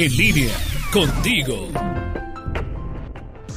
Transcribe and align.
En 0.00 0.16
línea, 0.16 0.54
contigo. 0.92 1.66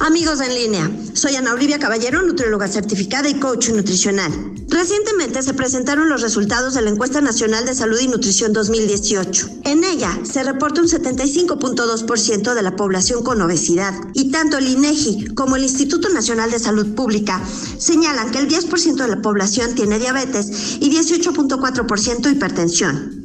Amigos 0.00 0.40
en 0.40 0.52
línea, 0.52 0.90
soy 1.12 1.36
Ana 1.36 1.54
Olivia 1.54 1.78
Caballero, 1.78 2.20
nutrióloga 2.20 2.66
certificada 2.66 3.28
y 3.28 3.34
coach 3.34 3.68
nutricional. 3.68 4.32
Recientemente 4.66 5.40
se 5.44 5.54
presentaron 5.54 6.08
los 6.08 6.20
resultados 6.20 6.74
de 6.74 6.82
la 6.82 6.90
Encuesta 6.90 7.20
Nacional 7.20 7.64
de 7.64 7.74
Salud 7.74 8.00
y 8.00 8.08
Nutrición 8.08 8.52
2018. 8.52 9.60
En 9.66 9.84
ella 9.84 10.18
se 10.24 10.42
reporta 10.42 10.80
un 10.80 10.88
75.2% 10.88 12.54
de 12.54 12.62
la 12.62 12.74
población 12.74 13.22
con 13.22 13.40
obesidad 13.40 13.94
y 14.12 14.32
tanto 14.32 14.58
el 14.58 14.66
INEGI 14.66 15.36
como 15.36 15.54
el 15.54 15.62
Instituto 15.62 16.08
Nacional 16.08 16.50
de 16.50 16.58
Salud 16.58 16.92
Pública 16.96 17.40
señalan 17.78 18.32
que 18.32 18.40
el 18.40 18.48
10% 18.48 18.96
de 18.96 19.06
la 19.06 19.22
población 19.22 19.76
tiene 19.76 20.00
diabetes 20.00 20.78
y 20.80 20.90
18.4% 20.90 22.32
hipertensión. 22.32 23.21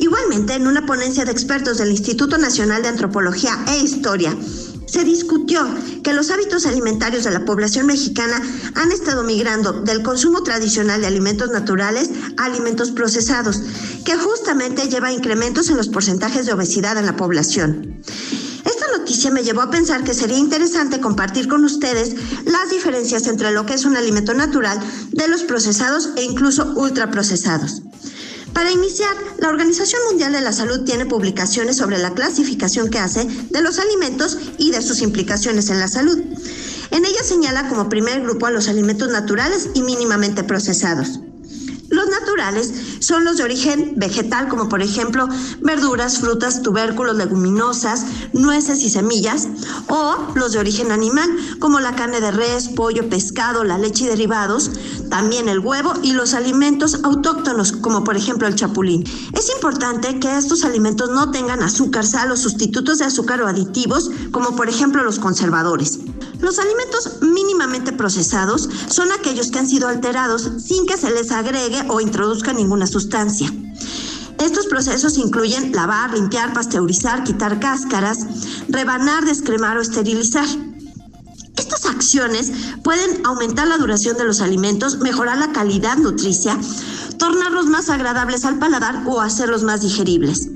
Igualmente, 0.00 0.54
en 0.54 0.66
una 0.66 0.86
ponencia 0.86 1.26
de 1.26 1.30
expertos 1.32 1.76
del 1.76 1.90
Instituto 1.90 2.38
Nacional 2.38 2.80
de 2.80 2.88
Antropología 2.88 3.58
e 3.68 3.80
Historia, 3.80 4.34
se 4.86 5.04
discutió 5.04 5.68
que 6.02 6.14
los 6.14 6.30
hábitos 6.30 6.64
alimentarios 6.64 7.24
de 7.24 7.30
la 7.30 7.44
población 7.44 7.86
mexicana 7.86 8.42
han 8.76 8.92
estado 8.92 9.22
migrando 9.24 9.72
del 9.82 10.02
consumo 10.02 10.42
tradicional 10.42 11.02
de 11.02 11.06
alimentos 11.06 11.50
naturales 11.50 12.10
a 12.38 12.46
alimentos 12.46 12.92
procesados, 12.92 13.60
que 14.06 14.16
justamente 14.16 14.88
lleva 14.88 15.08
a 15.08 15.12
incrementos 15.12 15.68
en 15.68 15.76
los 15.76 15.88
porcentajes 15.88 16.46
de 16.46 16.54
obesidad 16.54 16.96
en 16.96 17.04
la 17.04 17.16
población. 17.16 18.02
Esta 18.64 18.86
noticia 18.96 19.30
me 19.30 19.44
llevó 19.44 19.60
a 19.60 19.70
pensar 19.70 20.02
que 20.02 20.14
sería 20.14 20.38
interesante 20.38 21.00
compartir 21.00 21.46
con 21.46 21.62
ustedes 21.62 22.16
las 22.46 22.70
diferencias 22.70 23.26
entre 23.26 23.52
lo 23.52 23.66
que 23.66 23.74
es 23.74 23.84
un 23.84 23.98
alimento 23.98 24.32
natural 24.32 24.80
de 25.12 25.28
los 25.28 25.42
procesados 25.42 26.08
e 26.16 26.24
incluso 26.24 26.72
ultraprocesados. 26.74 27.82
Para 28.52 28.72
iniciar, 28.72 29.16
la 29.38 29.48
Organización 29.48 30.00
Mundial 30.08 30.32
de 30.32 30.40
la 30.40 30.52
Salud 30.52 30.84
tiene 30.84 31.06
publicaciones 31.06 31.76
sobre 31.76 31.98
la 31.98 32.14
clasificación 32.14 32.90
que 32.90 32.98
hace 32.98 33.24
de 33.24 33.62
los 33.62 33.78
alimentos 33.78 34.38
y 34.58 34.70
de 34.70 34.82
sus 34.82 35.02
implicaciones 35.02 35.70
en 35.70 35.80
la 35.80 35.88
salud. 35.88 36.18
En 36.90 37.04
ella 37.04 37.22
señala 37.22 37.68
como 37.68 37.88
primer 37.88 38.22
grupo 38.22 38.46
a 38.46 38.50
los 38.50 38.68
alimentos 38.68 39.08
naturales 39.10 39.70
y 39.74 39.82
mínimamente 39.82 40.42
procesados. 40.42 41.20
Los 41.90 42.08
naturales 42.08 42.72
son 43.00 43.24
los 43.24 43.36
de 43.36 43.42
origen 43.42 43.94
vegetal, 43.96 44.48
como 44.48 44.68
por 44.68 44.80
ejemplo 44.80 45.28
verduras, 45.60 46.18
frutas, 46.18 46.62
tubérculos, 46.62 47.16
leguminosas, 47.16 48.04
nueces 48.32 48.80
y 48.84 48.90
semillas, 48.90 49.48
o 49.88 50.28
los 50.36 50.52
de 50.52 50.60
origen 50.60 50.92
animal, 50.92 51.28
como 51.58 51.80
la 51.80 51.96
carne 51.96 52.20
de 52.20 52.30
res, 52.30 52.68
pollo, 52.68 53.08
pescado, 53.08 53.64
la 53.64 53.76
leche 53.76 54.04
y 54.04 54.06
derivados, 54.06 54.70
también 55.10 55.48
el 55.48 55.58
huevo 55.58 55.92
y 56.02 56.12
los 56.12 56.32
alimentos 56.34 57.00
autóctonos, 57.02 57.72
como 57.72 58.04
por 58.04 58.16
ejemplo 58.16 58.46
el 58.46 58.54
chapulín. 58.54 59.04
Es 59.34 59.50
importante 59.54 60.18
que 60.20 60.38
estos 60.38 60.64
alimentos 60.64 61.10
no 61.10 61.30
tengan 61.30 61.62
azúcar, 61.62 62.06
sal 62.06 62.30
o 62.30 62.36
sustitutos 62.36 62.98
de 62.98 63.04
azúcar 63.04 63.42
o 63.42 63.48
aditivos, 63.48 64.10
como 64.30 64.56
por 64.56 64.68
ejemplo 64.68 65.02
los 65.02 65.18
conservadores. 65.18 65.98
Los 66.40 66.58
alimentos 66.58 67.20
mínimamente 67.20 67.92
procesados 67.92 68.68
son 68.88 69.12
aquellos 69.12 69.50
que 69.50 69.58
han 69.58 69.68
sido 69.68 69.88
alterados 69.88 70.48
sin 70.58 70.86
que 70.86 70.96
se 70.96 71.10
les 71.10 71.32
agregue 71.32 71.82
o 71.88 72.00
introduzca 72.00 72.52
ninguna 72.52 72.86
sustancia. 72.86 73.52
Estos 74.38 74.66
procesos 74.66 75.18
incluyen 75.18 75.72
lavar, 75.72 76.14
limpiar, 76.14 76.54
pasteurizar, 76.54 77.24
quitar 77.24 77.60
cáscaras, 77.60 78.20
rebanar, 78.68 79.26
descremar 79.26 79.76
o 79.76 79.82
esterilizar. 79.82 80.46
Acciones 81.90 82.52
pueden 82.84 83.26
aumentar 83.26 83.66
la 83.66 83.76
duración 83.76 84.16
de 84.16 84.24
los 84.24 84.40
alimentos, 84.40 84.98
mejorar 84.98 85.38
la 85.38 85.52
calidad 85.52 85.96
nutricia, 85.96 86.56
tornarlos 87.18 87.66
más 87.66 87.90
agradables 87.90 88.44
al 88.44 88.58
paladar 88.58 89.02
o 89.06 89.20
hacerlos 89.20 89.64
más 89.64 89.82
digeribles. 89.82 90.48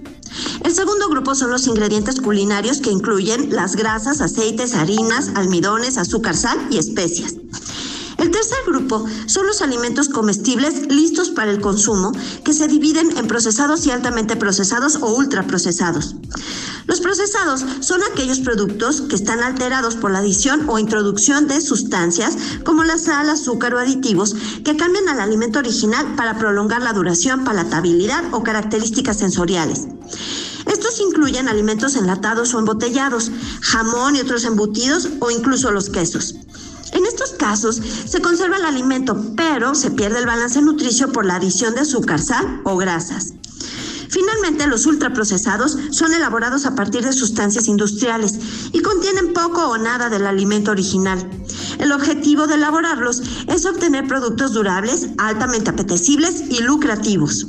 El 0.62 0.72
segundo 0.72 1.08
grupo 1.08 1.34
son 1.34 1.50
los 1.50 1.66
ingredientes 1.66 2.20
culinarios 2.20 2.80
que 2.80 2.90
incluyen 2.90 3.54
las 3.54 3.74
grasas, 3.74 4.20
aceites, 4.20 4.74
harinas, 4.74 5.32
almidones, 5.34 5.98
azúcar, 5.98 6.36
sal 6.36 6.58
y 6.70 6.78
especias. 6.78 7.34
El 8.18 8.30
tercer 8.30 8.58
grupo 8.66 9.04
son 9.26 9.46
los 9.46 9.60
alimentos 9.60 10.08
comestibles 10.08 10.86
listos 10.88 11.30
para 11.30 11.50
el 11.50 11.60
consumo, 11.60 12.12
que 12.44 12.52
se 12.52 12.68
dividen 12.68 13.16
en 13.18 13.26
procesados 13.26 13.86
y 13.86 13.90
altamente 13.90 14.36
procesados 14.36 14.96
o 15.02 15.14
ultraprocesados. 15.14 16.14
Los 16.86 17.00
procesados 17.00 17.64
son 17.80 18.02
aquellos 18.02 18.40
productos 18.40 19.02
que 19.02 19.16
están 19.16 19.40
alterados 19.40 19.96
por 19.96 20.10
la 20.10 20.18
adición 20.18 20.68
o 20.68 20.78
introducción 20.78 21.48
de 21.48 21.60
sustancias 21.60 22.36
como 22.64 22.84
la 22.84 22.98
sal, 22.98 23.30
azúcar 23.30 23.74
o 23.74 23.78
aditivos 23.78 24.34
que 24.64 24.76
cambian 24.76 25.08
al 25.08 25.20
alimento 25.20 25.58
original 25.58 26.14
para 26.14 26.38
prolongar 26.38 26.82
la 26.82 26.92
duración, 26.92 27.44
palatabilidad 27.44 28.22
o 28.32 28.42
características 28.42 29.18
sensoriales. 29.18 29.86
Estos 30.66 31.00
incluyen 31.00 31.48
alimentos 31.48 31.96
enlatados 31.96 32.54
o 32.54 32.58
embotellados, 32.58 33.30
jamón 33.60 34.16
y 34.16 34.20
otros 34.20 34.44
embutidos 34.44 35.08
o 35.20 35.30
incluso 35.30 35.70
los 35.70 35.88
quesos. 35.88 36.34
En 36.92 37.06
estos 37.06 37.32
casos 37.32 37.80
se 38.06 38.20
conserva 38.20 38.56
el 38.56 38.64
alimento, 38.64 39.32
pero 39.36 39.74
se 39.74 39.90
pierde 39.90 40.20
el 40.20 40.26
balance 40.26 40.60
nutricio 40.62 41.12
por 41.12 41.26
la 41.26 41.36
adición 41.36 41.74
de 41.74 41.80
azúcar, 41.80 42.20
sal 42.20 42.60
o 42.64 42.76
grasas. 42.76 43.33
Finalmente, 44.14 44.68
los 44.68 44.86
ultraprocesados 44.86 45.76
son 45.90 46.14
elaborados 46.14 46.66
a 46.66 46.76
partir 46.76 47.04
de 47.04 47.12
sustancias 47.12 47.66
industriales 47.66 48.38
y 48.70 48.78
contienen 48.78 49.32
poco 49.32 49.66
o 49.66 49.76
nada 49.76 50.08
del 50.08 50.28
alimento 50.28 50.70
original. 50.70 51.18
El 51.80 51.90
objetivo 51.90 52.46
de 52.46 52.54
elaborarlos 52.54 53.24
es 53.48 53.66
obtener 53.66 54.06
productos 54.06 54.52
durables, 54.52 55.08
altamente 55.18 55.70
apetecibles 55.70 56.44
y 56.48 56.62
lucrativos. 56.62 57.48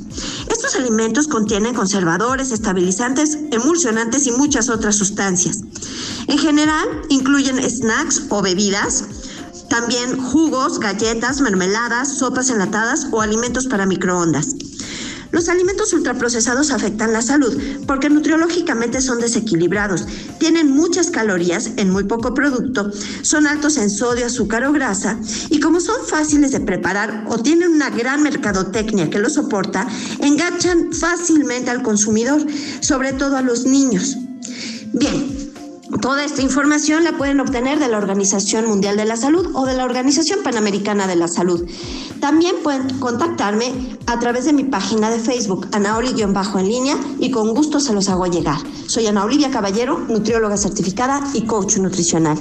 Estos 0.49 0.75
alimentos 0.75 1.27
contienen 1.27 1.75
conservadores, 1.75 2.51
estabilizantes, 2.51 3.37
emulsionantes 3.51 4.25
y 4.25 4.31
muchas 4.31 4.69
otras 4.69 4.95
sustancias. 4.95 5.61
En 6.25 6.39
general, 6.39 6.87
incluyen 7.09 7.61
snacks 7.69 8.23
o 8.29 8.41
bebidas, 8.41 9.03
también 9.69 10.17
jugos, 10.17 10.79
galletas, 10.79 11.41
mermeladas, 11.41 12.17
sopas 12.17 12.49
enlatadas 12.49 13.05
o 13.11 13.21
alimentos 13.21 13.67
para 13.67 13.85
microondas. 13.85 14.55
Los 15.35 15.49
alimentos 15.49 15.91
ultraprocesados 15.91 16.71
afectan 16.71 17.11
la 17.11 17.21
salud 17.21 17.61
porque 17.85 18.09
nutriológicamente 18.09 19.01
son 19.01 19.19
desequilibrados, 19.19 20.05
tienen 20.39 20.71
muchas 20.71 21.09
calorías 21.09 21.71
en 21.75 21.89
muy 21.89 22.05
poco 22.05 22.33
producto, 22.33 22.89
son 23.21 23.45
altos 23.45 23.75
en 23.75 23.89
sodio, 23.89 24.27
azúcar 24.27 24.63
o 24.63 24.71
grasa 24.71 25.19
y 25.49 25.59
como 25.59 25.81
son 25.81 26.05
fáciles 26.05 26.53
de 26.53 26.61
preparar 26.61 27.25
o 27.27 27.37
tienen 27.37 27.73
una 27.73 27.89
gran 27.89 28.23
mercadotecnia 28.23 29.09
que 29.09 29.19
los 29.19 29.33
soporta, 29.33 29.85
enganchan 30.21 30.93
fácilmente 30.93 31.69
al 31.69 31.83
consumidor, 31.83 32.41
sobre 32.79 33.11
todo 33.11 33.35
a 33.35 33.41
los 33.41 33.65
niños. 33.65 34.15
Bien, 34.93 35.44
Toda 36.01 36.25
esta 36.25 36.41
información 36.41 37.03
la 37.03 37.15
pueden 37.15 37.39
obtener 37.39 37.79
de 37.79 37.87
la 37.87 37.97
Organización 37.97 38.65
Mundial 38.65 38.97
de 38.97 39.05
la 39.05 39.17
Salud 39.17 39.51
o 39.53 39.65
de 39.65 39.75
la 39.75 39.85
Organización 39.85 40.39
Panamericana 40.43 41.05
de 41.05 41.15
la 41.15 41.27
Salud. 41.27 41.63
También 42.19 42.55
pueden 42.63 42.97
contactarme 42.97 43.97
a 44.07 44.19
través 44.19 44.45
de 44.45 44.53
mi 44.53 44.63
página 44.63 45.11
de 45.11 45.19
Facebook, 45.19 45.67
bajo 46.33 46.57
en 46.57 46.67
línea, 46.67 46.97
y 47.19 47.29
con 47.29 47.53
gusto 47.53 47.79
se 47.79 47.93
los 47.93 48.09
hago 48.09 48.25
llegar. 48.25 48.57
Soy 48.87 49.05
Ana 49.05 49.25
Olivia 49.25 49.51
Caballero, 49.51 49.99
nutrióloga 50.09 50.57
certificada 50.57 51.21
y 51.33 51.45
coach 51.45 51.77
nutricional. 51.77 52.39